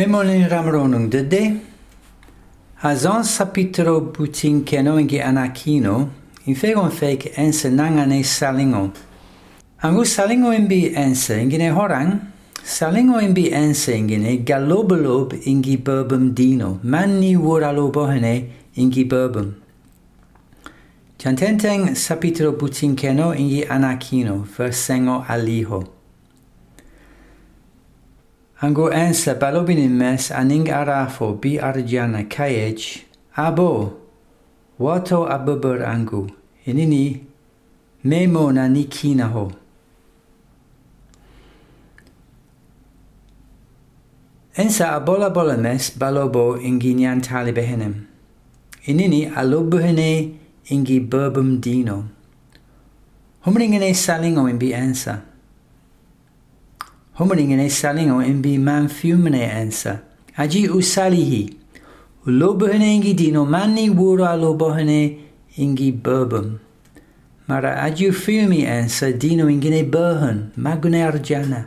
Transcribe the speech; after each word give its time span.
Memolin 0.00 0.48
ramronung 0.48 1.10
dede 1.12 1.60
hazon 2.76 3.22
sapitro 3.22 4.00
butin 4.14 4.64
ingi 4.64 5.20
anakino 5.20 6.08
fegon 6.56 6.90
fake 6.90 7.32
ense 7.36 7.66
nangane 7.68 8.22
salingo. 8.24 8.92
Angu 9.82 10.04
salingo 10.06 10.52
imbi 10.54 10.94
ense 10.96 11.32
ne 11.44 11.68
horang 11.70 12.18
Salingo 12.64 13.20
imbi 13.20 13.50
ense 13.52 13.88
ne 14.00 14.38
galobolob 14.44 15.32
ingi 15.44 15.76
berbum 15.76 16.34
dino 16.34 16.78
manni 16.82 17.36
bohene 17.36 18.48
ingi 18.76 19.04
berbum 19.04 19.52
Chantenteng 21.18 21.94
sapitro 21.94 22.52
butinkeno 22.52 23.34
ingi 23.36 23.64
anakino 23.68 24.46
versengo 24.56 25.24
aliho. 25.28 25.99
Ango 28.62 28.90
ensa 28.92 29.32
balobinin 29.40 29.88
mes 29.96 30.28
aning 30.30 30.68
arafo 30.68 31.32
bi 31.32 31.56
arjana 31.56 32.28
kayech 32.28 33.06
abo 33.34 33.96
wato 34.78 35.24
abuber 35.24 35.80
angu 35.80 36.28
inini 36.68 37.24
memo 38.04 38.50
na 38.52 38.68
nikinaho. 38.68 39.46
Ensa 44.56 44.92
abola 44.92 45.32
bolames 45.32 45.96
balobo 45.96 46.60
inginyan 46.60 47.22
talibehenem. 47.24 47.94
Inini 48.84 49.24
alobuhene 49.32 50.36
ingi 50.68 51.00
burbum 51.00 51.62
dino. 51.64 52.04
Humringene 53.40 53.94
salingom 53.96 54.52
inbi 54.52 54.68
ensa. 54.76 55.29
hominin 57.20 57.58
en 57.60 57.68
salino 57.70 58.16
in 58.20 58.40
bi 58.40 58.58
man 58.58 58.88
fiumne 58.88 59.42
ensa. 59.60 60.00
Aji 60.36 60.68
usalihi. 60.70 61.56
Ulobohene 62.26 62.94
ingi 62.94 63.12
dino 63.14 63.44
manni 63.44 63.90
wura 63.90 64.36
lobohene 64.38 65.18
ingi 65.56 65.92
burbum. 65.92 66.58
Mara 67.46 67.82
aji 67.84 68.10
fiumi 68.12 68.62
ensa 68.64 69.12
dino 69.12 69.48
ingine 69.50 69.82
burhen, 69.84 70.46
magune 70.56 71.02
arjana. 71.04 71.66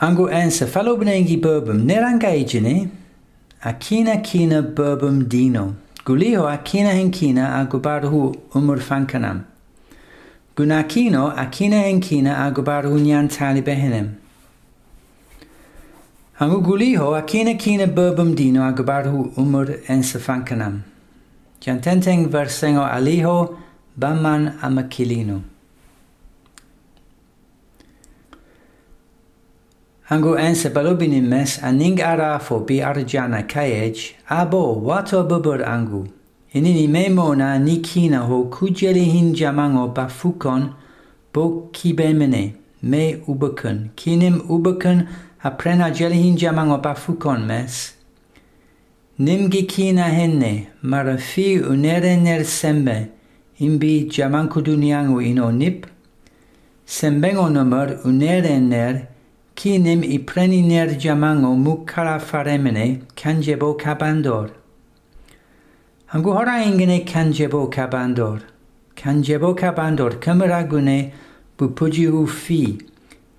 Angu 0.00 0.28
ensa 0.30 0.66
falobne 0.66 1.18
ingi 1.18 1.36
burbum, 1.36 1.82
neranga 1.84 2.32
igine. 2.34 2.88
Akina 3.62 4.16
kina 4.22 4.62
burbum 4.62 5.28
dino. 5.28 5.74
Guliho 6.04 6.48
akina 6.48 6.92
henkina 6.94 7.46
agubarhu 7.60 8.34
umur 8.54 8.80
fankanam. 8.80 9.40
Bunakino 10.58 11.30
akina 11.38 11.82
tali 12.02 12.22
agubarunyan 12.26 13.28
talibehenem. 13.30 14.08
guliho 16.40 17.14
akina 17.14 17.56
kina 17.56 17.86
burbum 17.86 18.34
dino 18.34 18.62
agubarhu 18.64 19.32
umur 19.36 19.66
safankanam. 20.02 20.82
Jantenteng 21.60 22.26
versengo 22.26 22.82
aliho 22.82 23.56
baman 23.96 24.58
amakilino. 24.60 25.44
Angu 30.10 30.36
ense 30.40 30.70
balubini 30.74 31.20
mes 31.22 31.62
ning 31.72 31.98
arafo 32.02 32.66
bi 32.66 32.78
arjana 32.82 33.46
kayej 33.46 34.14
abo 34.28 34.74
wato 34.82 35.22
bubur 35.22 35.62
angu. 35.64 36.08
Enini 36.54 36.88
memona 36.88 37.58
nikina 37.58 38.18
ho 38.20 38.44
kujelihin 38.50 39.34
jamango 39.34 39.92
bafukon 39.94 40.72
bo 41.34 41.68
kibemene 41.72 42.54
me 42.82 43.16
ubakun. 43.28 43.90
Kinim 43.96 44.40
ubakun 44.48 45.06
aprena 45.44 45.90
jelihin 45.92 46.36
jamango 46.38 46.82
bafukon 46.82 47.44
mes. 47.46 47.94
Nimgi 49.18 49.62
kina 49.68 50.04
henne 50.04 50.68
marafi 50.82 51.58
unere 51.60 52.16
ner 52.24 52.44
sembe 52.44 53.06
imbi 53.60 54.04
jamanku 54.10 54.60
dunyangu 54.64 55.20
ino 55.22 55.50
nip. 55.52 55.86
Sembengo 56.86 57.48
numar 57.50 57.98
unere 58.04 58.58
ner 58.60 59.02
kinim 59.54 60.02
ipreni 60.04 60.62
ner 60.66 60.88
jamango 60.98 61.54
mukara 61.56 62.18
faremene 62.20 63.02
kanjebo 63.14 63.74
kabandor. 63.76 64.50
Hanguhara 66.12 66.64
ingene 66.64 66.98
kanjebo 67.04 67.66
kabandor. 67.66 68.40
Kanjebo 68.96 69.54
kabandor 69.54 70.18
kamaragune 70.20 71.12
bupujihu 71.58 72.26
fi. 72.26 72.78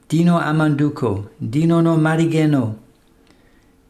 Dino 0.10 0.40
amanduko, 0.40 1.26
dino 1.42 1.82
no 1.82 1.98
marigeno. 1.98 2.76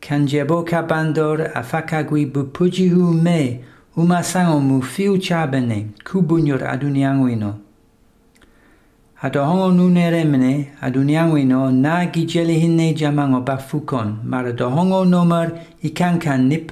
Kanjebo 0.02 0.64
kabandor 0.64 1.50
afakagui 1.54 2.26
bupujihu 2.28 3.14
me 3.22 3.60
sango 4.24 4.60
mu 4.62 4.82
fiu 4.82 5.18
chabene 5.18 5.88
kubunyor 6.06 6.64
aduniangwino. 6.64 7.60
Adohongo 9.22 9.72
nune 9.74 10.10
remene 10.10 10.70
aduniangwino 10.82 11.70
na 11.72 12.06
gijeli 12.06 12.58
hinne 12.60 12.94
jamango 12.94 13.42
bafukon 13.42 14.16
mara 14.24 14.52
hongo 14.66 15.04
nomar 15.06 15.52
ikankan 15.84 16.48
nip 16.48 16.72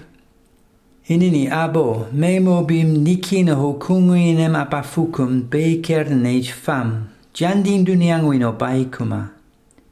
Inini 1.09 1.47
abo 1.49 2.07
memobim 2.11 2.97
nikina 2.99 3.55
ho 3.55 3.73
kunguinem 3.75 4.53
apafukum 4.61 5.49
beker 5.49 6.09
nej 6.13 6.51
fam. 6.51 7.07
Jandin 7.33 7.85
duniangwino 7.85 8.51
baikuma. 8.59 9.29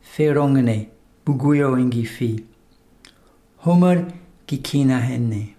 Ferongene 0.04 0.90
buguyo 1.26 1.80
ingi 1.80 2.06
fi. 2.06 2.44
Homer 3.64 4.12
gikina 4.48 5.00
henne. 5.00 5.56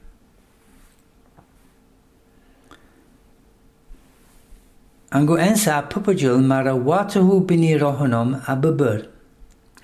Angu 5.10 5.38
ensa 5.38 5.82
pupajul 5.88 6.42
mara 6.44 6.74
watahu 6.74 7.40
bini 7.46 7.78
rohonom 7.80 8.42
abubur. 8.46 9.06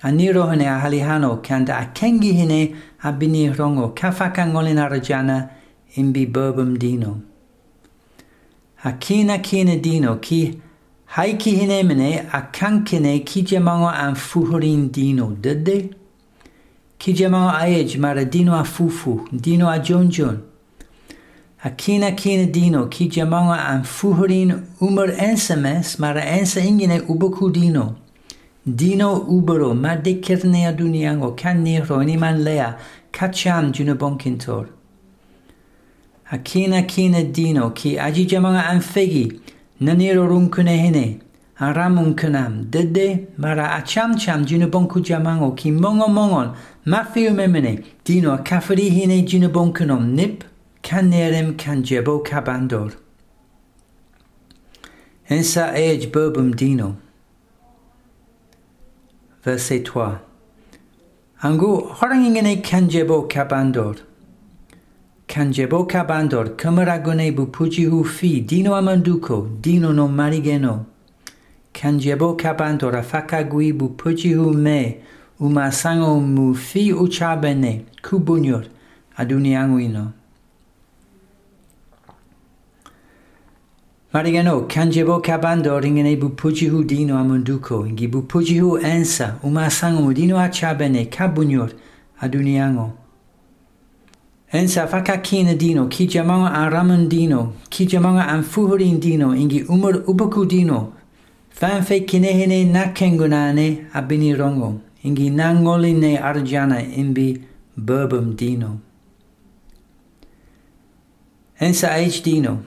Ani 0.03 0.17
ni 0.25 0.31
rohone 0.33 0.67
a 0.67 0.79
halihano 0.81 1.41
kanda 1.41 1.79
a 1.79 1.85
kengi 1.95 2.31
hine 2.33 2.75
a 3.03 3.09
rongo 3.57 3.89
kafakangolin 3.95 4.77
arajana 4.77 5.49
imbi 5.95 6.35
burbum 6.35 6.81
dino. 6.81 7.15
Hakina 8.75 9.41
kine 9.41 9.81
dino 9.83 10.19
ki 10.21 10.59
haiki 11.05 11.51
hinemene 11.61 12.25
akankine 12.31 13.25
ki 13.25 13.45
kijamango 13.45 13.87
an 13.89 14.13
fuhurin 14.13 14.91
dino 14.93 15.31
dede. 15.43 15.89
Kijamango 16.99 17.49
aej 17.51 17.97
mara 17.97 18.25
dino 18.33 18.53
a 18.55 18.63
fufu, 18.63 19.27
dino 19.41 19.67
a 19.69 19.79
jonjon. 19.79 20.37
Hakina 21.57 22.11
kine 22.15 22.51
dino 22.53 22.87
ki 22.89 23.09
kijamango 23.09 23.53
an 23.57 23.83
fuhurin 23.83 24.53
umar 24.81 25.09
ensemes 25.11 25.99
mara 25.99 26.21
ensa 26.21 26.59
ingine 26.61 26.99
uboku 27.07 27.49
dino. 27.53 27.95
Dino 28.65 29.17
ubero 29.19 29.73
ma 29.75 29.95
dekerne 29.95 30.67
aduniango 30.67 31.35
kan 31.37 31.57
nero 31.63 32.01
niman 32.03 32.43
lea 32.43 32.71
kacham 33.11 33.71
junobonkintor. 33.73 34.67
akina 36.31 36.87
kina 36.87 37.23
dino 37.35 37.71
ki 37.73 37.97
aji 37.99 38.25
jamanga 38.27 38.63
anfegi 38.65 39.39
naniro 39.81 40.25
runkune 40.27 40.77
hene 40.81 41.19
aramun 41.59 42.15
kunam 42.15 42.71
dede 42.71 43.27
mara 43.37 43.67
acham 43.81 44.17
cham 44.19 44.45
junubonku 44.45 44.99
jamango 45.03 45.55
ki 45.57 45.71
mongo 45.71 46.07
mongon 46.07 46.55
mafiu 46.85 47.31
memene 47.33 47.83
dino 48.05 48.37
kafiri 48.43 48.89
hine 48.89 49.21
junubonkunom 49.27 50.13
nip 50.15 50.43
kanerem 50.81 51.55
kanjebo 51.57 52.19
kabandor. 52.23 52.93
Ensa 55.29 55.73
age 55.75 56.07
bobum 56.11 56.55
dino. 56.55 56.97
verse 59.43 59.79
3. 59.83 60.19
Angu 61.43 61.87
horangingene 61.91 62.61
kanjebo 62.61 63.27
kabandor. 63.27 63.99
Kanjebo 65.33 65.83
kabandor 65.85 66.55
kamaragonebu 66.55 67.45
pujihu 67.47 68.03
fi 68.05 68.41
dino 68.41 68.75
amanduko 68.75 69.47
dino 69.61 69.91
no 69.93 70.07
marigeno. 70.07 70.85
Kanjebo 71.73 72.33
kabandor 72.37 72.95
afakaguibu 72.97 73.89
pujihu 73.97 74.53
me 74.53 74.97
umasango 75.39 76.19
mu 76.19 76.53
fi 76.55 76.93
uchabene 76.93 77.81
kubunyor 78.03 78.65
adunianguino. 79.17 80.11
Marigano, 84.13 84.61
kanjebo 84.67 85.19
kabando 85.19 85.79
ringenebu 85.79 86.29
pujihu 86.37 86.83
dino 86.83 87.17
amunduko, 87.17 87.87
ingibu 87.87 88.21
pujihu 88.21 88.77
ensa, 88.77 89.35
umasango 89.43 90.13
dino 90.13 90.39
achabene 90.39 91.05
kabunyor 91.09 91.71
aduniango. 92.21 92.93
Hensafakakina 94.53 95.53
dino, 95.55 95.85
kijamanga 95.87 96.51
araman 96.51 97.07
dino, 97.09 97.53
kijamanga 97.69 98.27
anfuhurin 98.27 98.99
dino, 98.99 99.35
ingi 99.35 99.63
umur 99.63 100.03
ubaku 100.07 100.45
dino, 100.45 100.93
fan 101.49 101.81
fe 101.83 101.99
kinehene 102.05 102.65
nakengunane 102.65 103.87
abinirongo, 103.93 104.73
ingi 105.03 105.29
nangoline 105.31 106.17
arjana 106.19 106.83
imbi 106.95 107.41
burbum 107.77 108.35
dino. 108.35 108.77
Hensa 111.55 111.97
eich 111.97 112.21
dino, 112.23 112.57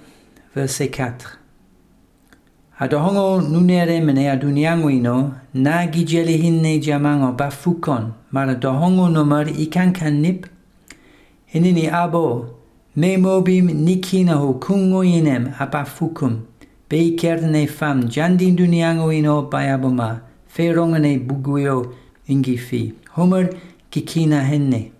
verset 0.56 0.90
4. 0.90 1.38
Adohongo 2.78 3.40
nunere 3.40 4.00
mene 4.00 4.28
adunianguino, 4.30 5.34
na 5.54 5.86
gijelihinne 5.86 6.78
jamango 6.80 7.30
bafukon, 7.32 8.12
mara 8.32 8.54
dohongo 8.56 9.08
nomar 9.08 9.46
ikan 9.48 9.92
kanip, 9.92 10.48
Enini 11.56 11.88
abo, 11.88 12.54
me 12.96 13.16
mobim 13.16 13.70
ho 13.70 13.72
kungo 14.60 15.02
inem 15.02 15.54
apa 15.58 15.84
kungoinem 15.86 16.42
apafukum. 16.90 17.12
kerne 17.16 17.66
fam 17.66 18.02
jandin 18.10 18.54
duniango 18.54 19.06
duniangoino 19.08 19.48
bayaboma. 19.50 20.20
Ferongane 20.54 21.18
buguio 21.26 21.94
ingifi. 22.28 22.92
Homer 23.14 23.48
kikina 23.90 24.42
henne. 24.44 24.92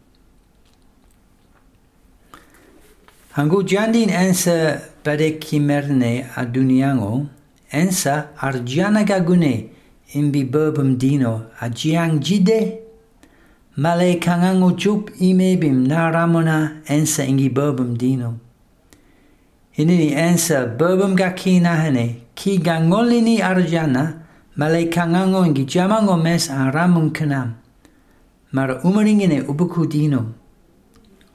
Hangu 3.34 3.62
jandin 3.62 4.08
ensa 4.08 4.80
a 5.04 6.46
duniango, 6.46 7.28
Ensa 7.72 8.28
arjana 8.40 9.04
gagune, 9.04 9.68
imbi 10.14 10.44
burbum 10.50 10.96
dino 10.96 11.48
a 11.60 11.66
ajiang 11.66 12.18
jide 12.18 12.85
Male 13.78 14.16
kangang 14.20 14.62
ucup 14.64 15.10
imebim 15.20 15.84
na 15.86 16.08
ramona 16.10 16.80
ensa 16.88 17.24
ingi 17.28 17.50
burbum 17.54 17.92
dino. 17.98 18.34
Inini 19.76 20.12
ensa 20.16 20.64
burbum 20.78 21.12
gaki 21.14 21.60
nahane 21.60 22.20
ki 22.34 22.56
gangolini 22.58 23.36
arjana 23.44 24.22
male 24.56 24.88
kangango 24.88 25.44
ingi 25.44 25.66
jamango 25.68 26.16
mes 26.22 26.48
an 26.48 26.72
ramun 26.72 27.10
kanam. 27.12 27.52
Mara 28.50 28.80
umaringine 28.80 29.44
ubuku 29.46 29.84
dino. 29.90 30.24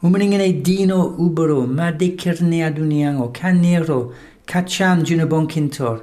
Umaringine 0.04 0.64
dino 0.64 1.12
ubero 1.22 1.68
ma 1.68 1.92
dikirne 1.92 2.66
aduniango 2.68 3.30
kanero 3.32 4.14
kacham 4.48 5.06
junabonkintor. 5.06 6.02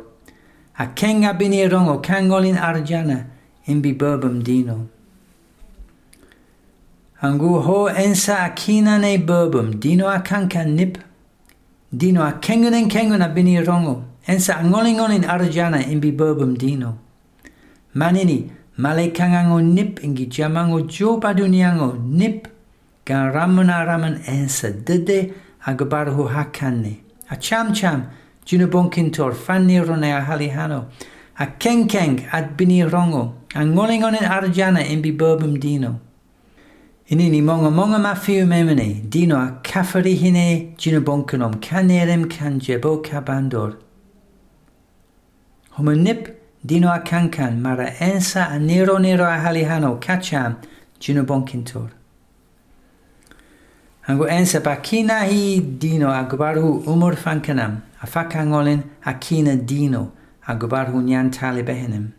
A 0.79 0.87
kenga 0.95 1.33
binirongo 1.35 1.99
kangolin 2.01 2.55
arjana 2.57 3.27
imbi 3.67 3.93
burbum 3.99 4.45
dino. 4.45 4.87
Angu 7.23 7.61
ho 7.65 7.89
ensa 7.91 8.37
akina 8.47 8.99
ne 9.01 9.19
burbum, 9.19 9.81
dino 9.81 10.07
akanka 10.07 10.65
nip, 10.65 10.99
dino 11.91 12.21
akengunen 12.23 12.89
kenguna 12.89 13.35
bini 13.35 13.57
rongo, 13.59 14.05
ensa 14.29 14.61
in 14.61 14.71
arjana 15.23 15.79
imbi 15.83 16.17
burbum 16.17 16.57
dino. 16.57 16.97
Manini, 17.95 18.49
male 18.77 19.11
kangango 19.11 19.61
nip 19.61 19.99
ingi 20.01 20.29
jamango 20.29 20.83
joba 20.85 21.35
duniango 21.37 22.01
nip, 22.05 22.47
karamuna 23.05 23.85
ramuna 23.85 24.21
ensa 24.25 24.71
dede 24.71 25.35
agabarhu 25.67 26.29
hakane. 26.31 27.01
A 27.33 27.37
cham 27.37 27.75
cham, 27.75 28.09
junubonkin 28.47 29.13
tor 29.13 29.33
fanni 29.33 29.81
rone 29.81 30.05
a 30.05 30.21
halihano, 30.21 30.87
a 31.41 31.47
kenkeng 31.49 32.29
ad 32.33 32.57
bini 32.57 32.79
rongo, 32.89 33.33
in 33.57 33.75
arjana 33.75 34.85
imbi 34.87 35.19
burbum 35.19 35.59
dino. 35.59 36.03
Inini 37.11 37.43
mewn 37.43 37.71
monga 37.73 37.97
mafiu 37.99 38.45
memene, 38.47 39.01
dino 39.09 39.37
a 39.39 39.59
caffari 39.63 40.15
hine, 40.15 40.75
gino 40.77 41.01
boncanom 41.01 41.55
canerem 41.59 42.29
can 42.29 42.61
jebo 42.61 43.01
cabandor. 43.03 43.79
yn 45.79 46.03
nip, 46.05 46.39
dino 46.67 46.91
a 46.93 47.01
can, 47.01 47.63
mara 47.63 47.91
ensa 47.99 48.51
a 48.53 48.59
nero 48.59 48.99
nero 48.99 49.25
a 49.25 49.39
halihano, 49.39 49.99
cacham, 49.99 50.57
gino 51.01 51.25
boncintor. 51.25 51.91
Ango 54.07 54.27
ensa 54.27 54.61
bakina 54.61 55.21
hi 55.27 55.61
dino 55.79 56.11
a 56.11 56.29
gubarhu 56.29 56.85
umur 56.85 57.15
ffancanam, 57.17 57.81
a 58.03 58.07
facangolen 58.07 58.85
a 59.07 59.15
dyn 59.15 59.65
dino, 59.65 60.13
a 60.47 60.55
gubarhu 60.55 61.01
nian 61.03 61.33
talu 61.33 61.63
behenem. 61.65 62.13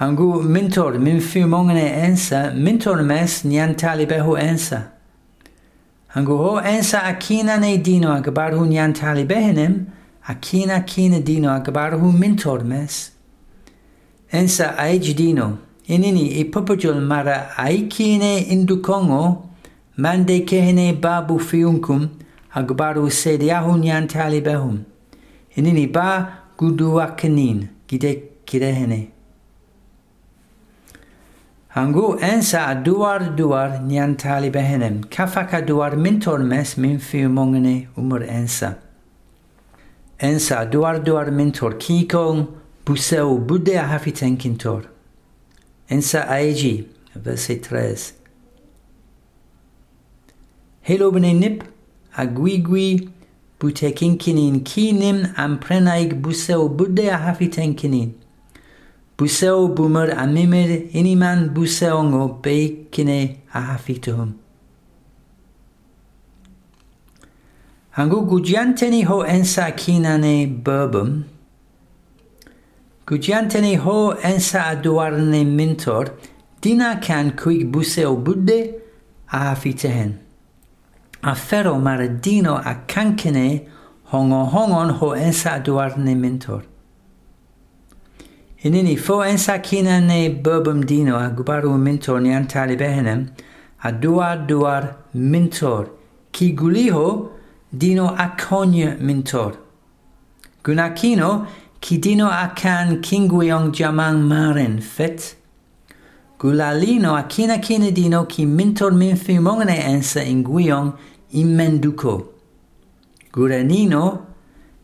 هنقول 0.00 0.46
منتور 0.50 0.98
من 0.98 1.18
في 1.18 1.44
مونغنا 1.44 2.06
انسى 2.06 2.52
منتور 2.56 3.02
مس 3.02 3.46
نيان 3.46 3.72
طالبه 3.74 4.20
هو 4.20 4.36
انسى 4.36 4.80
هنقول 6.12 6.36
هو 6.38 6.58
انسى 6.58 6.96
اكينا 6.96 7.56
ني 7.56 7.76
دينو 7.76 8.12
اكبر 8.12 8.54
هو 8.54 8.64
نيان 8.64 8.92
طالبه 8.92 9.50
هنم 9.50 9.84
اكينا 10.28 10.78
كين 10.78 11.24
دينو 11.24 11.50
اكبر 11.56 11.94
هو 11.94 12.10
منتور 12.10 12.64
مس 12.64 13.12
انسى 14.34 14.64
ايج 14.64 15.12
دينو 15.12 15.50
انني 15.90 16.36
اي 16.36 16.44
بوبجول 16.44 17.02
مرا 17.08 17.66
ايكينه 17.66 18.52
اندو 18.52 18.80
كونغو 18.82 19.36
ماندي 19.98 20.38
كهنه 20.38 20.90
بابو 20.92 21.38
فيونكم 21.38 22.08
اكبر 22.54 23.08
سيدياهو 23.08 23.76
نيان 23.76 24.06
طالبهم 24.06 24.78
انني 25.58 25.86
با 25.86 26.26
قدوا 26.58 27.04
كنين 27.04 27.68
كده 27.88 28.16
كده 28.46 28.70
Angu 31.78 32.18
ensa 32.20 32.60
duar 32.86 33.36
duar 33.38 33.78
nyan 33.88 34.16
tali 34.18 34.50
behenem. 34.50 35.02
Kafaka 35.10 35.64
duar 35.66 35.92
mintor 36.04 36.38
mes 36.44 36.76
min 36.76 36.98
fiumongene 36.98 37.86
umur 37.96 38.20
ensa. 38.38 38.70
Ensa 40.18 40.58
duar 40.72 40.96
duar 41.06 41.28
mintor 41.38 41.74
kiko 41.82 42.08
kikong 42.08 42.40
buseu 42.84 43.38
budde 43.48 43.76
hafi 43.90 44.10
tenkintor. 44.12 44.88
Ensa 45.88 46.24
aegi, 46.28 46.88
verse 47.14 47.54
3. 47.68 47.96
Helo 50.88 51.12
bene 51.12 51.32
nip 51.42 51.62
aguigui 52.16 53.08
butekinkinin 53.60 54.64
kinim 54.64 55.20
prenaig 55.62 56.18
buseu 56.26 56.68
budde 56.68 57.06
hafi 57.24 57.48
tenkinin. 57.48 58.14
Buseo 59.18 59.66
bumer 59.76 60.08
a 60.16 60.24
iniman 60.92 61.48
buseo 61.54 62.04
ngo 62.04 62.38
beikine 62.42 63.18
a 63.52 63.60
hafitohum. 63.72 64.30
Hangu 67.96 68.20
gujianteni 68.30 69.02
ho 69.06 69.24
ensa 69.26 69.70
kinane 69.74 70.62
berbum. 70.64 71.24
Gujianteni 73.06 73.76
ho 73.82 74.14
ensa 74.22 74.62
aduarne 74.70 75.44
mentor 75.46 76.14
dina 76.62 77.00
kan 77.02 77.34
quig 77.36 77.66
buseo 77.72 78.14
budde 78.16 78.60
a 79.32 79.52
Afero 81.24 81.74
mare 81.80 82.08
dino 82.22 82.54
a 82.54 82.72
kankene 82.86 83.66
hongo 84.12 84.44
hongon 84.44 84.90
ho 84.98 85.08
ensa 85.16 85.56
aduarne 85.58 86.14
mentor. 86.16 86.62
Inini 88.64 88.96
fo 88.98 89.20
en 89.22 89.38
sakina 89.38 90.00
ne 90.00 90.30
bobum 90.34 90.84
dino 90.84 91.16
a 91.16 91.30
gubaru 91.30 91.78
mentor 91.78 92.20
ni 92.20 92.30
antali 92.30 92.76
behenem 92.76 93.30
a 93.84 93.92
duar 93.92 94.46
duar 94.48 94.96
mentor 95.14 95.88
ki 96.32 96.56
guliho 96.56 97.30
dino 97.72 98.08
a 98.08 98.34
konye 98.36 98.96
mentor 99.00 99.54
gunakino 100.64 101.46
ki 101.80 101.98
dino 101.98 102.26
a 102.26 102.50
kan 102.56 103.00
kinguyong 103.00 103.70
jamang 103.70 104.26
maren 104.26 104.80
fet 104.80 105.36
gulalino 106.40 107.16
a 107.16 107.22
kina 107.28 107.60
kina 107.60 107.92
dino 107.92 108.24
ki 108.24 108.44
mentor 108.44 108.90
min 108.90 109.14
fimongne 109.16 109.78
ensa 109.94 110.20
in 110.24 110.42
guiong 110.42 110.96
in 111.30 111.56
menduko 111.56 112.28
gure 113.30 113.62
nino 113.62 114.26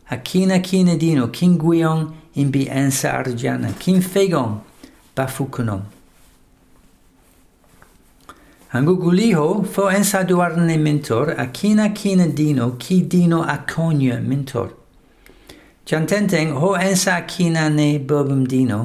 a 0.09 0.15
kina 0.17 0.61
kina 0.61 0.95
dino 0.97 1.27
kingu 1.27 1.73
in 2.35 2.51
bi 2.51 2.65
ansa 2.81 3.09
arjana 3.23 3.71
kin 3.79 4.01
fegon 4.01 4.59
pa 5.15 5.25
Hangu 5.25 5.93
Angu 8.73 8.95
guliho 9.01 9.65
fo 9.73 9.87
ansa 9.87 10.23
duar 10.29 10.53
ne 10.57 10.77
mentor 10.77 11.27
a 11.31 11.45
kina 11.47 11.89
kina 11.99 12.27
dino 12.27 12.71
ki 12.71 13.01
dino 13.03 13.41
a 13.43 13.57
konya 13.73 14.19
mentor 14.21 14.69
Chantenteng 15.85 16.51
ho 16.59 16.73
ansa 16.75 17.25
kina 17.27 17.69
ne 17.69 17.99
bobum 17.99 18.45
dino 18.47 18.79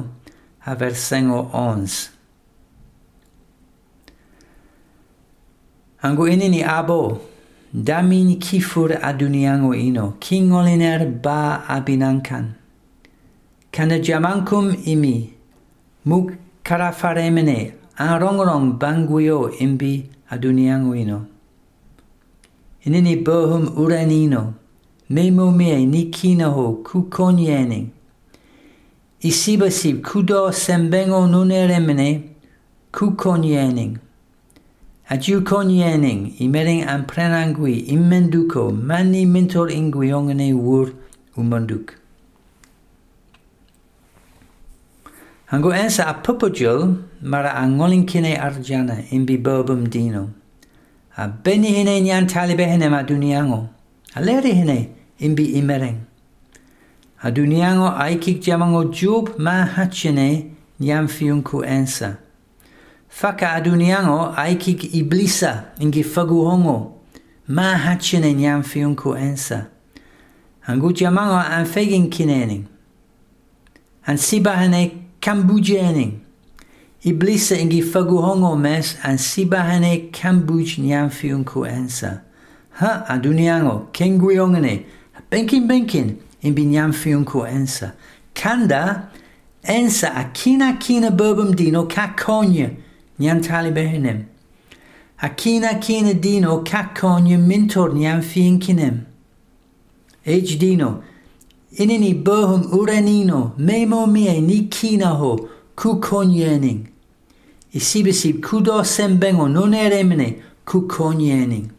a 0.65 0.75
versengo 0.77 1.41
ons 1.53 2.09
Angu 6.03 6.25
inini 6.29 6.63
abo 6.63 7.19
Damin 7.75 8.37
kifur 8.39 8.89
adunyango 9.01 9.73
ino 9.75 10.15
kingoliner 10.19 11.01
ba 11.21 11.63
abinankan 11.67 12.55
kana 13.71 13.99
jamankum 14.01 14.73
imi 14.85 15.29
muk 16.05 16.31
kara 16.63 16.91
fare 16.91 17.31
mene 17.31 17.71
arongrong 17.97 18.77
banguyo 18.79 19.51
imbi 19.61 20.05
aduniyang 20.29 20.89
wino 20.91 21.25
inini 22.83 23.15
bohum 23.23 23.69
uranino 23.77 24.53
memo 25.09 25.51
mie 25.51 25.85
ni 25.85 26.11
cu 26.11 26.27
ho 26.43 26.83
Isibasib, 29.23 30.01
isibasi 30.01 30.01
kudo 30.01 30.51
sembengo 30.51 31.27
nuneremene, 31.27 32.23
cu 32.91 33.13
ku 33.15 33.29
Adiu 33.33 33.99
Adju 35.11 36.33
imering 36.39 36.83
amprenangui 36.83 37.85
immenduko 37.93 38.71
manni 38.71 39.25
mentor 39.27 39.69
ingui 39.71 40.11
ongene 40.13 40.53
wur 40.55 40.87
umanduko 41.37 42.00
Ango 45.53 45.73
ensa 45.73 46.05
a 46.07 46.13
popojol 46.13 46.95
mara 47.21 47.49
angolin 47.53 48.05
kine 48.07 48.37
arjana 48.37 49.03
imbi 49.11 49.37
bobum 49.37 49.89
dino. 49.89 50.29
A 51.17 51.27
beni 51.27 51.73
hine 51.73 52.01
nyan 52.01 52.25
talibe 52.25 52.63
hine 52.65 52.87
ma 52.89 53.03
duniango. 53.03 53.67
A 54.15 54.19
leri 54.21 54.53
hine 54.53 54.89
imbi 55.19 55.45
imereng. 55.59 55.97
A 57.25 57.31
duniango 57.33 57.89
aikik 57.99 58.41
jamango 58.41 58.93
jub 58.93 59.37
ma 59.37 59.65
hachine 59.65 60.51
nyan 60.79 61.07
fiunku 61.09 61.65
ensa. 61.65 62.15
Faka 63.09 63.49
a 63.57 63.61
duniango 63.61 64.33
aikik 64.37 64.93
iblisa 64.95 65.65
ingi 65.81 66.01
fagu 66.03 66.45
hongo. 66.45 66.95
Ma 67.47 67.75
hachine 67.75 68.33
nyan 68.33 68.63
fiunku 68.63 69.17
ensa. 69.17 69.65
Angu 70.67 70.93
jamango 70.95 71.37
anfegin 71.43 72.09
kinening. 72.09 72.63
An 74.07 74.15
sibahane 74.15 75.10
Cambodgiani. 75.21 76.13
Iblisa 77.03 77.55
ingi 77.57 77.81
faguhongo 77.83 78.55
mes 78.59 78.95
an 79.03 79.17
sibahane 79.17 80.11
Cambuj 80.11 80.79
nyamfiunku 80.79 81.65
ensa. 81.67 82.21
Ha 82.71 83.05
aduniango 83.07 83.87
kenguiongane 83.91 84.85
benkin 85.29 85.67
benkin 85.67 86.17
imbi 86.41 86.65
nyamfiunku 86.65 87.45
ensa. 87.47 87.93
Kanda 88.33 89.11
ensa 89.63 90.09
akina 90.15 90.73
kina 90.79 91.11
burbum 91.11 91.55
dino 91.55 91.83
kakonya 91.85 92.69
nyantali 93.19 93.71
behinem. 93.71 94.25
Akina 95.21 95.79
kina 95.79 96.13
dino 96.15 96.63
kakonya 96.63 97.37
mintor 97.37 97.93
nyamfiinkinem. 97.93 98.97
H 100.25 100.57
dino 100.59 101.03
ni 101.79 102.13
bohum 102.13 102.63
uranino 102.79 103.53
memo 103.57 104.05
mie 104.07 104.41
ni 104.41 104.67
kinaho 104.69 105.39
ku 105.75 105.99
konyening. 105.99 106.87
Isibisib 107.73 108.41
kudo 108.43 108.83
sembengo 108.83 109.47
non 109.47 109.71
eremne 109.73 110.35
ku 110.67 110.83
konyening. 110.87 111.71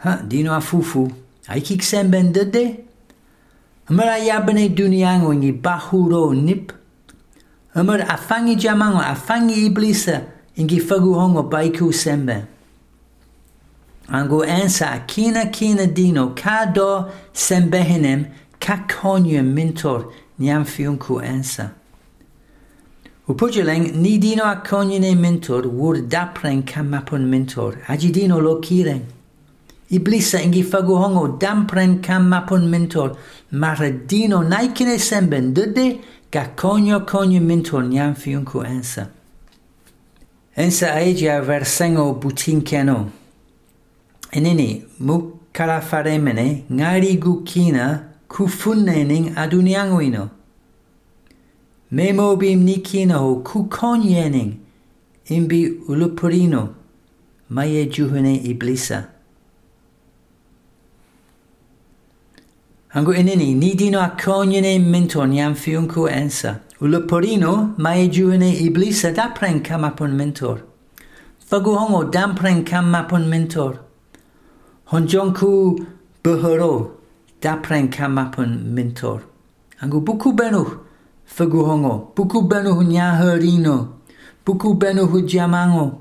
Ha, 0.00 0.22
dino 0.26 0.52
afufu, 0.56 1.10
aikik 1.48 1.82
semben 1.82 2.32
dede? 2.32 2.84
Amara 3.90 4.16
yabane 4.18 4.68
duniango 4.70 5.34
ngi 5.34 5.52
bahuro 5.52 6.32
nip. 6.32 6.72
Amara 7.74 8.08
afangi 8.08 8.56
jamango 8.56 8.98
afangi 9.04 9.66
iblisa 9.66 10.22
ingi 10.56 10.80
fagu 10.80 11.12
hongo 11.14 11.42
baiku 11.42 11.92
semben. 11.92 12.46
انگو 14.12 14.42
انسا 14.48 14.98
کینا 15.06 15.44
کینا 15.44 15.84
دینو 15.84 16.34
که 16.34 16.50
دا 16.74 17.08
سن 17.32 17.70
بهنم 17.70 18.26
که 18.60 18.78
کانیو 18.88 19.42
منتور 19.42 20.04
نیم 20.38 20.62
فیون 20.64 20.96
کو 20.96 21.14
انسا 21.14 21.62
و 23.28 23.32
پجلنگ 23.32 23.96
نی 23.96 24.18
دینو 24.18 24.44
اکانیو 24.44 24.98
نی 25.00 25.14
منتور 25.14 25.66
ور 25.66 25.96
دپرن 26.10 26.62
که 26.62 26.80
مپن 26.80 27.20
منتور 27.20 27.76
اجی 27.88 28.10
دینو 28.10 28.40
لو 28.40 28.60
کیرن 28.60 29.00
ایبلیسا 29.88 30.38
انگی 30.38 30.62
فگو 30.62 30.98
هنگو 30.98 31.28
دمپرن 31.40 32.00
که 32.00 32.12
مپن 32.12 32.60
منتور 32.60 33.10
مره 33.52 33.90
دینو 33.90 34.42
نی 34.42 34.72
کنه 34.76 34.96
سن 34.96 35.26
بن 35.26 35.52
دده 35.52 35.96
که 36.32 36.50
کانیو 36.56 36.98
کانیو 36.98 37.42
منتور 37.42 37.82
نیم 37.82 38.12
فیون 38.14 38.44
کو 38.44 38.58
انسا 38.58 39.02
انسا 40.56 40.86
ایجا 40.86 41.42
ورسنگو 41.44 42.12
بوتین 42.12 42.64
کنو 42.64 43.04
enini 44.30 44.82
mukkalafaremene 45.00 46.64
ngarigukina 46.72 48.04
kufunnenin 48.28 49.36
adunianguino. 49.38 50.28
Memobim 51.90 52.62
nikinaho 52.64 53.36
kukonyenin 53.42 54.54
imbi 55.28 55.68
ulupurino 55.68 56.68
maye 57.50 57.86
juhune 57.86 58.36
iblisa. 58.36 59.04
Angu 62.90 63.12
enini 63.12 63.54
nidino 63.54 64.00
aconyene 64.02 64.78
menton 64.78 65.32
iam 65.32 65.54
fiuncu 65.54 66.08
ensa. 66.08 66.60
Ulupurino 66.80 67.74
maye 67.78 68.08
juhune 68.08 68.54
iblisa 68.56 69.10
dapren 69.12 69.62
camapun 69.62 70.12
mentor. 70.12 70.60
Faguhongo 71.50 72.04
dampren 72.04 72.64
camapun 72.64 73.26
mentor. 73.28 73.78
Hon 74.90 75.06
behoro 76.22 76.90
da 77.42 77.56
pren 77.62 77.88
kamapun 77.90 78.64
mentor. 78.74 79.20
Angu 79.80 80.00
buku 80.02 80.32
benu 80.34 80.64
fugu 81.26 81.62
hongo. 81.64 82.12
Buku 82.16 82.42
benu 82.48 82.82
nya 82.82 83.14
herino. 83.20 83.76
Buku 84.44 84.74
benu 84.76 85.06
hu 85.08 85.20
jamango. 85.22 85.98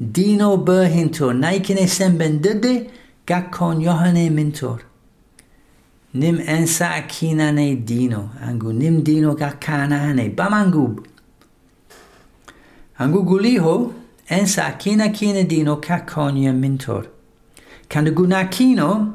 Dino 0.00 0.56
berhinto 0.58 1.32
naikine 1.32 1.88
semben 1.88 2.40
dede 2.42 2.88
gakon 3.26 3.80
yohane 3.82 4.30
Nim 6.14 6.38
ensa 6.46 6.90
akinane 7.02 7.76
dino. 7.88 8.30
Angu 8.46 8.72
nim 8.72 9.02
dino 9.02 9.34
gakanane. 9.34 10.32
Bamangu. 10.36 11.02
Angu 13.00 13.22
guliho 13.24 13.92
ensa 14.28 14.66
akina 14.66 15.08
kine 15.12 15.44
dino 15.48 15.76
kakonye 15.80 16.52
mentor. 16.54 17.04
guna 17.90 18.48
Kino, 18.50 19.14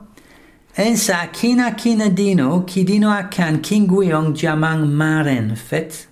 ensa 0.77 1.27
kina 1.31 1.71
kina 1.71 2.09
dino 2.09 2.61
kidino 2.61 3.09
akan 3.11 3.61
guyong 3.87 4.33
jamang 4.35 4.87
maren 4.87 5.55
fet. 5.55 6.07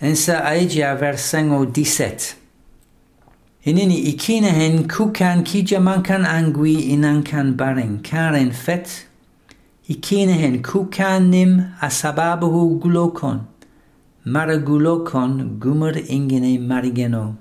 Ensa 0.00 0.40
aegia 0.44 0.94
versengo 0.96 1.64
diset. 1.64 2.36
Inini 3.64 4.00
ikinehen 4.10 4.88
kukan 4.90 5.44
kijamankan 5.44 6.24
angui 6.26 6.90
inankan 6.92 7.56
baren 7.56 8.02
karen 8.02 8.50
fet. 8.50 9.06
Ikinehen 9.88 10.62
kukanim 10.62 11.64
asababuhu 11.80 12.80
gulokon. 12.80 13.40
Maragulokon 14.24 15.60
gumur 15.60 15.94
ingene 16.08 16.58
marigeno. 16.58 17.36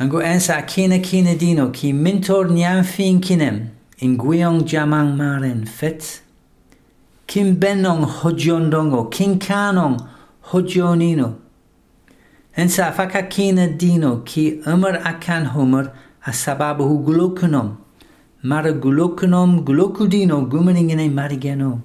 Ango 0.00 0.22
ensa 0.22 0.62
kine 0.62 1.02
kina 1.02 1.34
dino 1.34 1.70
ki 1.70 1.92
mintor 1.92 2.48
nyan 2.50 2.84
fin 2.84 3.20
kinem 3.20 3.68
in 3.98 4.16
guyong 4.16 4.62
jamang 4.62 5.16
maren 5.16 5.66
fet. 5.66 6.20
Kim 7.26 7.56
benong 7.56 8.06
hojon 8.06 8.70
dongo, 8.70 9.10
kin 9.10 9.40
kanong 9.40 9.98
hojonino. 10.52 11.34
Ensa 12.56 12.92
faka 12.92 13.22
kina 13.28 13.66
dino 13.66 14.18
ki 14.24 14.62
amar 14.66 15.02
akan 15.02 15.46
homar 15.50 15.86
a 16.24 16.30
sababu 16.30 17.02
gulokunom. 17.04 17.76
Mara 18.44 18.72
glukudino 18.72 19.64
gulokudino 19.66 20.46
gumeningene 20.48 21.10
marigeno. 21.10 21.80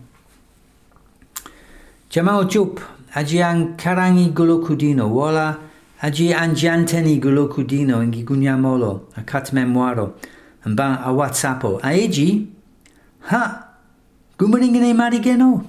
Jamao 2.11 2.47
chup, 2.47 2.79
ajiang 3.15 3.75
karangi 3.75 4.29
glukudino 4.31 5.09
wala 5.09 5.57
aji 6.03 6.33
anjanteni 6.33 6.43
angianteni 6.43 7.17
golokudino 7.17 8.03
ingigunyamolo, 8.03 9.01
a 9.15 9.21
katmemuaro, 9.21 10.13
mba 10.65 10.99
a 11.05 11.11
whatsapo, 11.13 11.79
aeji, 11.83 12.47
ha, 13.19 13.67
gumaringene 14.37 14.93
marigeno, 14.93 15.63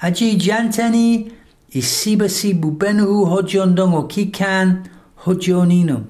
aji 0.00 0.36
gianteni 0.36 1.32
isibasi 1.70 2.54
bubenuhu 2.54 3.24
hojondongo 3.24 4.02
kikan 4.02 4.86
hojonino, 5.16 6.04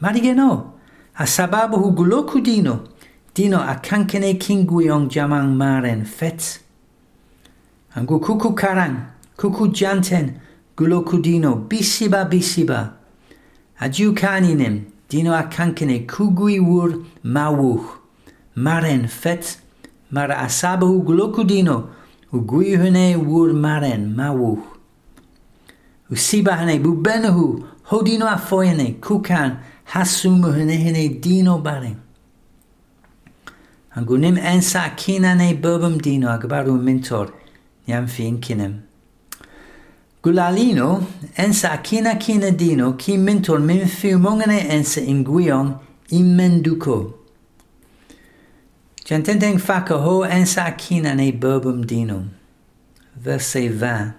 marigeno, 0.00 0.72
a 1.14 1.26
sababuhu 1.26 1.90
golokudino, 1.90 2.80
dino 3.34 3.62
a 3.62 3.74
kankene 3.74 4.34
kinguiong 4.34 5.08
jamang 5.08 5.56
maren 5.56 6.04
fet. 6.04 6.60
Angu 7.94 8.20
kuku 8.20 8.52
karang, 8.54 8.96
kuku 9.36 9.68
janten, 9.68 10.32
Gulokudino 10.76 11.68
bisiba 11.70 12.24
bisiba. 12.30 12.94
A 13.80 13.88
giu 13.88 14.12
caninem, 14.14 14.86
dino 15.08 15.32
a 15.32 15.42
cancene 15.44 16.04
cugui 16.06 16.58
ur 16.58 17.02
mawuch. 17.22 17.84
Maren 18.56 19.06
fet, 19.08 19.58
mar 20.10 20.30
a 20.32 20.48
sabahu 20.48 21.02
gulokudino, 21.04 21.90
u 22.32 22.40
guihune 22.40 23.14
ur 23.16 23.52
maren 23.52 24.14
mawuch. 24.16 24.64
U 26.10 26.16
sibahane 26.16 26.82
bu 26.82 27.00
benahu, 27.02 27.64
ho 27.84 28.02
dino 28.02 28.26
a 28.26 28.36
foyene, 28.36 28.98
cucan, 29.00 29.58
hasumu 29.90 30.50
hunehene 30.52 31.20
dino 31.20 31.58
bare. 31.58 31.96
Angunim 33.96 34.36
ensa 34.38 34.88
kinane 34.96 35.54
bobum 35.62 36.02
dino 36.02 36.26
agbaru 36.30 36.74
mentor, 36.82 37.32
niam 37.86 38.06
fiinkinem. 38.08 38.80
Gulalino 40.24 41.06
ensa 41.36 41.72
akina 41.72 42.14
kina 42.16 42.50
dino 42.50 42.92
ki 42.94 43.16
mentor 43.18 43.58
min 43.60 43.86
fiu 43.86 44.18
mongane 44.18 44.58
ensa 44.70 45.00
inguion 45.02 45.78
in 46.12 46.26
menduko. 46.36 46.96
Gententeng 49.04 49.58
faka 49.60 49.98
ho 50.00 50.20
ensa 50.24 50.62
akina 50.64 51.14
ne 51.14 51.30
bobum 51.32 51.84
dino. 51.86 52.18
Verse 53.14 53.52
20. 53.68 54.14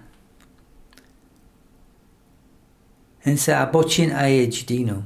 Ensa 3.24 3.58
a 3.62 3.66
bocin 3.66 4.12
aeg 4.12 4.64
dino. 4.64 5.02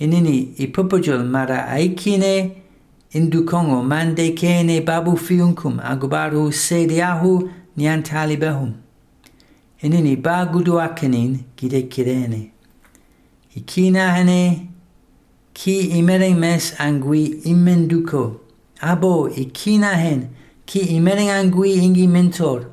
Inini 0.00 0.54
ipopojol 0.56 1.24
mara 1.28 1.66
aikine 1.68 2.54
in 3.10 3.28
du 3.28 3.44
kongo 3.44 3.82
mandekene 3.82 4.82
babu 4.84 5.16
fiunkum 5.18 5.80
agubaru 5.84 6.44
sediahu 6.52 7.50
nian 7.76 8.02
talibahum. 8.02 8.80
enini 9.84 10.16
bagudu 10.16 10.80
akenin 10.80 11.38
gide 11.56 11.88
kirene. 11.88 12.50
Ikina 13.56 14.12
hene 14.14 14.66
ki 15.54 15.80
imering 15.98 16.38
mes 16.38 16.74
angui 16.78 17.24
imenduko. 17.44 18.40
Abo 18.82 19.28
ikina 19.30 19.92
hen 19.96 20.22
ki 20.66 20.80
imering 20.96 21.28
angui 21.30 21.74
ingi 21.84 22.06
mentor. 22.08 22.66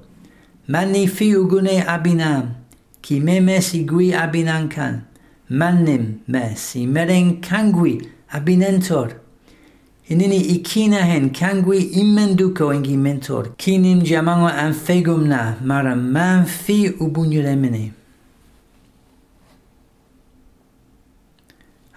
Manni 0.68 1.08
fi 1.08 1.36
ugune 1.36 1.84
abinam 1.88 2.56
ki 3.02 3.20
memes 3.20 3.74
igui 3.74 4.14
abinankan. 4.14 5.02
Mannim 5.50 6.22
mes 6.28 6.76
imering 6.76 7.42
kangui 7.42 8.00
abinentor. 8.32 9.21
Inini 10.10 10.38
ikina 10.38 11.02
hen 11.04 11.30
kangui 11.34 11.78
imenduko 11.80 12.74
engi 12.74 12.98
mentor. 12.98 13.52
Kinim 13.58 14.02
jamango 14.02 14.48
anfegumna 14.50 15.56
mara 15.64 15.96
manfi 15.96 16.90
ubunyuremene. 17.00 17.92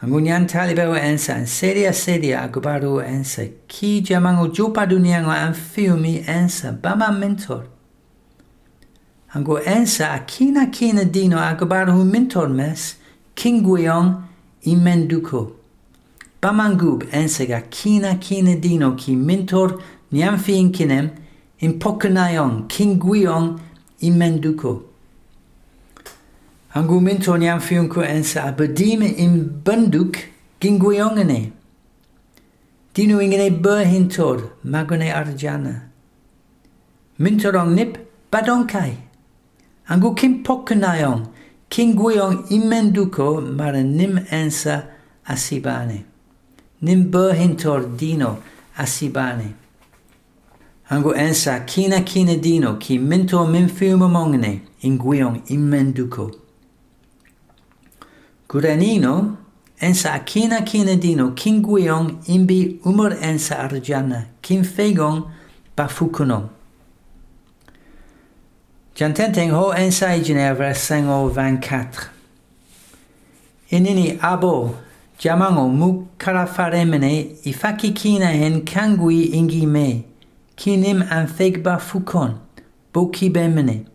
Angunyan 0.02 0.46
talibeo 0.46 0.96
ensa 0.96 1.32
en 1.36 1.46
seria 1.46 1.92
seria 1.92 2.42
agubaru 2.42 3.00
ensa. 3.00 3.46
Ki 3.68 4.00
jamango 4.02 4.48
jupaduniango 4.54 5.30
anfiumi 5.32 6.24
ensa 6.28 6.72
bama 6.72 7.10
mentor. 7.12 7.64
Ango 9.34 9.58
ensa 9.60 10.10
akina 10.12 10.66
kina 10.70 11.04
dino 11.06 11.38
agubaru 11.40 12.04
mentor 12.04 12.48
mes. 12.48 12.96
Kinguyong 13.34 14.22
imenduko. 14.64 15.63
Bamangub 16.44 17.02
ensega 17.12 17.60
kina 17.70 18.14
kina 18.18 18.54
dino 18.56 18.94
ki 18.94 19.16
mentor 19.16 19.78
in 20.10 20.38
kinem 20.72 21.10
in 21.60 21.78
pokunayong 21.78 22.68
kinguiong 22.68 23.58
imenduko. 24.02 24.82
Angu 26.74 27.00
mentor 27.00 27.38
niamfiunko 27.38 28.04
ensa 28.04 28.44
abadime 28.52 29.16
in 29.16 29.62
banduk 29.64 30.16
ginguiongene. 30.60 31.50
Dino 32.92 33.20
ingene 33.20 33.50
hintor 33.86 34.50
magone 34.66 35.10
arjana. 35.10 35.80
Mentorong 37.20 37.72
nip 37.74 37.96
badonkai. 38.30 38.94
Angu 39.88 40.14
kim 40.14 40.44
pokunayong 40.44 41.26
kinguiong 41.70 42.48
imenduko 42.50 43.40
maranim 43.40 44.18
ensa 44.30 44.84
asibane 45.26 46.04
nimbohin 46.84 47.56
tor 47.56 47.80
dino 47.98 48.38
asibane. 48.76 49.48
Ango 50.90 51.14
ensa 51.14 51.60
kina 51.66 52.00
kina 52.02 52.36
dino 52.36 52.76
ki 52.78 52.98
minto 52.98 53.46
min 53.46 53.68
fiumo 53.68 54.08
mongne 54.08 54.60
in 54.82 54.98
guion 54.98 55.42
immenduco. 55.48 56.34
Guranino 58.48 59.36
ensa 59.80 60.18
kina 60.26 60.62
kina 60.62 60.96
dino 60.96 61.30
kin 61.30 61.62
guion 61.62 62.20
imbi 62.28 62.80
umor 62.84 63.12
ensa 63.22 63.54
arjana 63.64 64.26
kin 64.42 64.62
fegon 64.62 65.22
bafukunon. 65.76 66.48
Jantenteng 68.96 69.50
ho 69.50 69.72
ensa 69.72 70.12
i 70.14 70.20
Ginevra 70.22 70.74
sengo 70.74 71.28
24. 71.30 72.10
Inini 73.70 74.18
abo 74.22 74.54
llaman 75.18 75.56
o 75.58 75.68
mukarafaremene 75.68 77.26
ifakikina 77.44 78.32
en 78.32 78.64
kangui 78.64 79.66
me 79.66 80.04
kinim 80.56 81.02
anthegba 81.10 81.78
fukon, 81.78 82.34
bokibemene. 82.92 83.86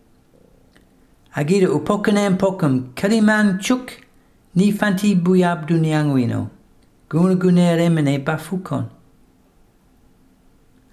Agira 1.36 1.68
upokenen 1.70 2.38
pokam 2.38 2.92
kaliman 2.96 3.60
chuk, 3.60 3.92
ni 4.56 4.72
fanti 4.72 5.16
buyab 5.16 5.68
dunyanguino, 5.68 6.50
guneremene 7.10 8.20
bafukon. 8.24 8.86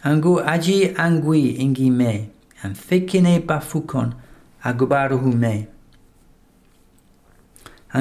Angu 0.05 0.41
aji 0.41 0.95
angui 0.99 1.51
ingime, 1.59 2.31
anthekine 2.63 3.41
bafukon, 3.41 4.15
agubaruhume. 4.63 5.69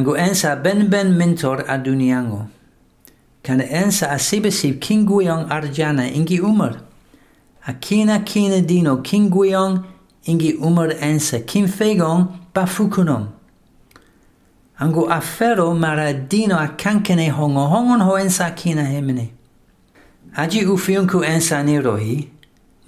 ensa 0.04 0.56
Benben 0.64 1.16
Mentor 1.18 1.64
Aduniango. 1.68 2.48
Kan 3.44 3.60
Kanaensa 3.60 4.10
Asibisib 4.10 4.80
Kinguyong 4.80 5.50
Arjana 5.50 6.10
Ingi 6.10 6.40
Umar. 6.42 6.82
Akina 7.68 8.26
Kina 8.26 8.62
Dino 8.62 8.98
Kinguyong 8.98 9.86
Ingi 10.26 10.60
Umar 10.62 10.90
Ensa 11.00 11.40
Kimfegong 11.44 12.32
Bafukunong. 12.54 13.30
Ango 14.80 15.08
afero 15.08 15.74
maradino 15.74 16.58
akankene 16.58 17.32
hongo 17.32 17.66
hongon 17.68 18.22
ensa 18.22 18.52
kina 18.56 18.84
hemene. 18.84 19.32
Aji 20.36 20.66
ufiunku 20.66 21.24
ensa 21.26 21.64
nirohi, 21.64 22.30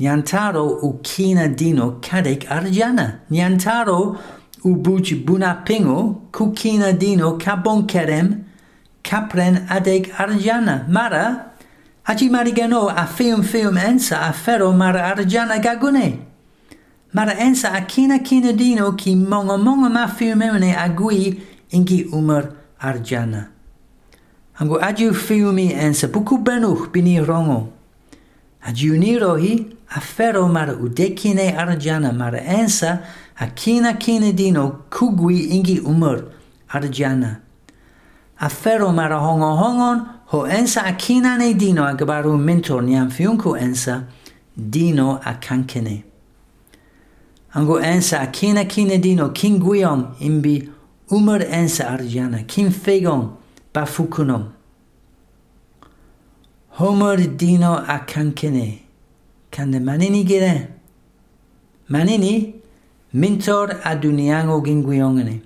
nyantaro 0.01 0.67
ukina 0.81 1.47
dino 1.47 1.91
kadek 2.01 2.51
arjana, 2.51 3.19
nyantaro 3.31 4.17
ubuj 4.69 5.15
bunapingu, 5.27 6.21
dino 6.99 7.37
kabonkerem, 7.37 8.43
kapren 9.03 9.67
adeg 9.69 10.11
arjana, 10.17 10.85
mara, 10.89 11.51
marigano 12.29 12.89
afium 12.89 13.43
fium 13.43 13.77
ensa 13.77 14.15
afero 14.29 14.71
mara 14.73 15.01
arjana 15.11 15.57
gagune. 15.59 16.19
Mara 17.13 17.33
ensa 17.39 17.69
akina 17.71 18.19
dino 18.57 18.91
ki 18.91 19.15
mongo 19.15 19.57
mongo 19.57 19.89
mafium 19.89 20.41
emne 20.41 20.73
agui 20.75 21.39
ingi 21.71 22.05
umar 22.13 22.51
arjana. 22.81 23.49
Ango 24.59 24.79
adiu 24.81 25.13
fiumi 25.13 25.71
ensa 25.71 26.07
buku 26.07 26.37
benuch 26.37 26.89
bini 26.91 27.19
rongo. 27.19 27.67
Adiu 28.63 28.97
nirohi 28.97 29.65
afero 29.95 30.47
mara 30.47 30.73
udekine 30.73 31.55
arjana 31.57 32.11
mara 32.11 32.39
ensa 32.41 32.99
akinakindino 33.39 34.69
kugui 34.89 35.39
ingi 35.55 35.79
umur 35.79 36.25
arjana 36.69 37.39
afero 38.41 38.91
mara 38.91 39.17
hongo 39.19 39.55
hongon 39.55 40.05
ho 40.27 40.47
ensa 40.47 40.83
akina 40.83 41.37
ne 41.37 41.53
dino 41.53 41.83
agabaru 41.85 42.37
mentor 42.37 42.81
nian 42.81 43.09
fiunku 43.09 43.55
ensa 43.57 44.03
dino 44.57 45.19
akankene 45.23 46.03
ango 47.53 47.79
ensa 47.79 48.19
akina 48.19 48.65
kine 48.65 48.97
dino 48.97 49.29
kinguiom 49.29 50.05
imbi 50.19 50.69
umur 51.11 51.41
ensa 51.41 51.89
arjana 51.93 52.43
kin 52.47 52.71
fegon 52.71 53.35
bafukunom 53.73 54.49
homer 56.79 57.17
dino 57.27 57.75
akankene 57.87 58.79
kande 59.51 59.79
manini 59.79 60.23
gire 60.25 60.67
manini 61.89 62.56
Mintor 63.15 63.77
aduniango 63.85 64.61
ginguiongani. 64.65 65.39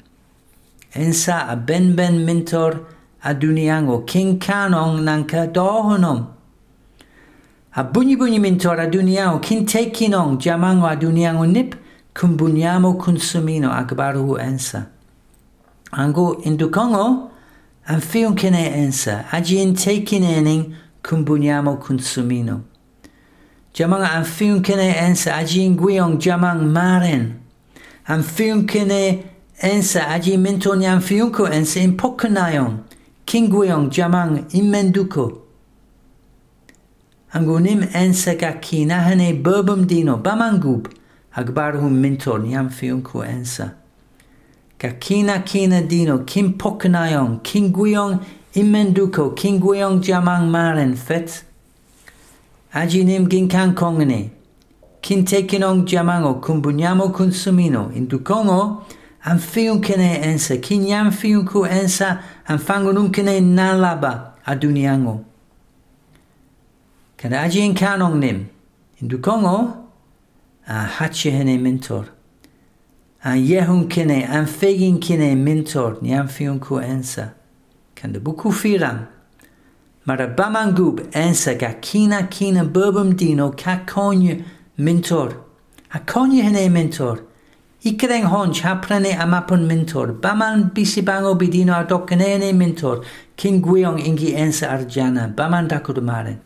Ensa 0.93 1.47
abenben 1.47 1.95
ben 1.95 2.26
mintor 2.26 2.80
aduniango 3.24 4.06
king 4.08 4.39
kanong 4.39 5.02
nanka 5.04 5.45
dohonom. 5.54 6.26
Abunyi 7.78 8.17
bunyi 8.19 8.39
mintor 8.39 8.80
aduniango 8.80 9.39
kin 9.43 9.65
tekinong 9.67 10.39
jamango 10.41 10.88
aduniango 10.89 11.45
nip 11.47 11.76
kumbunyamo 12.15 12.97
kunsumino 12.97 13.69
agbaru 13.71 14.39
ensa. 14.41 14.88
Ango 15.93 16.41
indukongo 16.41 17.30
anfion 17.88 18.36
kene 18.36 18.74
ensa 18.74 19.26
agin 19.32 19.76
tekinening 19.76 20.74
kumbunyamo 21.04 21.78
kunsumino 21.78 22.62
Jamang 23.74 24.02
anfion 24.04 24.63
kene 24.63 24.95
ensa 24.97 25.36
agin 25.38 25.78
guiong 25.78 26.17
jamang 26.17 26.65
maren. 26.65 27.38
an 28.07 28.21
fiúkinne 28.23 29.23
ensa 29.61 30.07
aji 30.13 30.37
mentor 30.37 30.75
an 30.85 31.01
fiúko 31.01 31.45
en 31.49 31.65
se 31.65 31.81
en 31.81 31.97
pokkennaion, 31.97 32.79
Kinguong 33.25 33.89
Jamang 33.91 34.45
immenduko. 34.53 35.41
An 37.33 37.45
go 37.45 37.57
nim 37.59 37.83
ense 37.93 38.35
ga 38.39 38.53
ki 38.61 38.85
na 38.85 39.01
hanne 39.01 39.33
bbom 39.43 39.85
dino 39.87 40.17
bamangup 40.17 40.89
agbar 41.37 41.75
hun 41.79 42.01
mentor 42.01 42.39
ni 42.39 42.55
an 42.55 42.69
fiúko 42.69 43.23
ensa. 43.23 43.73
Ga 44.79 44.89
kina 44.99 45.43
kina 45.43 45.81
dino 45.81 46.17
kim 46.25 46.53
pokkennaion, 46.55 47.39
Kinguong 47.41 48.19
immenduko, 48.55 49.35
Kinguong 49.35 50.01
Jamang 50.01 50.49
maren 50.49 50.95
fet. 50.95 51.43
Aji 52.73 53.05
nim 53.05 53.29
gin 53.29 53.47
kan 53.47 53.75
kongene. 53.75 54.31
Quinte 55.01 55.47
que 55.47 55.57
non 55.57 55.83
chiamano 55.83 56.37
combuniamo 56.39 57.09
consumino, 57.09 57.89
inducono 57.93 58.85
anfiunkene 59.23 60.21
ensa, 60.21 60.59
quiniam 60.59 61.09
fiunku 61.09 61.63
ensa, 61.65 62.19
an 62.45 62.57
anfangununkene 62.57 63.39
nalaba 63.41 64.35
aduniango. 64.45 65.23
Kada 67.17 67.41
agien 67.41 67.73
canon 67.75 68.19
nim, 68.19 68.47
dukongo 69.01 69.85
a 70.67 70.85
hachehene 70.99 71.57
mentor. 71.59 72.05
A 73.25 73.29
jehunkene, 73.33 74.27
anfeginkene 74.29 75.35
mentor, 75.35 75.97
nyam 76.03 76.27
fiunku 76.27 76.79
ensa. 76.79 77.33
Kanda 77.95 78.19
buku 78.19 78.51
firam. 78.51 79.07
Marabamangub 80.05 81.09
ensa 81.11 81.55
gakina 81.55 82.27
kina 82.29 82.63
burbum 82.63 83.15
dino 83.15 83.49
kakonye 83.51 84.43
mentor. 84.77 85.43
A 85.93 85.99
konye 86.03 86.43
hene 86.43 86.69
mentor. 86.71 87.19
Ikereng 87.84 88.23
honj 88.25 88.62
haprene 88.62 89.12
amapun 89.17 89.67
mentor. 89.67 90.13
Baman 90.13 90.71
bisi 90.75 91.01
bango 91.03 91.36
bidino 91.36 91.73
a 91.79 91.84
dokene 91.86 92.25
hene 92.25 92.53
mentor. 92.57 93.03
King 93.36 93.62
Guiong 93.62 93.99
ingi 94.01 94.34
ensa 94.34 94.67
arjana. 94.69 95.34
Baman 95.36 95.67
dakudumare. 95.67 96.38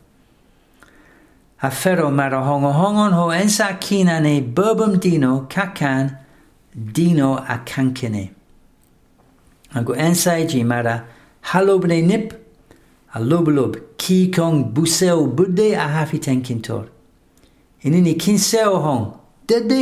A 1.62 1.72
fero 1.72 2.10
maro 2.12 2.42
hongo 2.44 2.72
hongon 2.72 3.12
ho 3.14 3.28
ensa 3.30 3.80
kina 3.80 4.20
ne 4.20 4.42
burbum 4.42 5.00
dino 5.00 5.46
kakan 5.50 6.18
dino 6.76 7.38
a 7.38 7.62
kankene. 7.66 8.32
Ago 9.76 9.94
ensa 9.94 10.34
eji 10.42 10.64
mara 10.66 11.06
halobne 11.46 12.02
nip 12.06 12.34
a 13.16 13.20
lobulob 13.20 13.80
ki 13.98 14.32
kong 14.32 14.74
buseo 14.74 15.26
budde 15.36 15.74
a 15.76 15.88
hafi 15.96 16.20
tenkintor. 16.20 16.90
inini 17.86 18.14
kinseo 18.16 18.78
hon 18.86 19.04
dede 19.48 19.82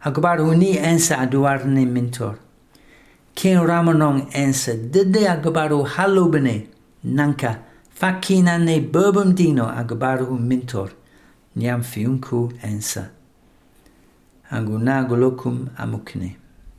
akbar 0.00 0.38
huni 0.40 0.70
ensa 0.90 1.18
aduar 1.18 1.66
ni 1.66 1.86
mentor 1.86 2.34
ken 3.34 3.66
ramonong 3.68 4.20
ensa 4.42 4.72
dede 4.94 5.26
akbar 5.28 5.70
halobene 5.96 6.66
nanka 7.04 7.52
fakina 7.94 8.58
ne 8.58 8.80
burbum 8.80 9.32
dino 9.34 9.64
akbar 9.68 10.18
hu 10.24 10.38
mentor 10.38 10.90
niam 11.56 11.82
fiunku 11.82 12.52
ensa 12.64 13.10
anguna 14.50 15.02
golokum 15.04 15.66
amukne 15.76 16.39